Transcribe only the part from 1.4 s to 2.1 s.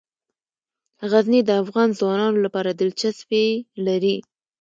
د افغان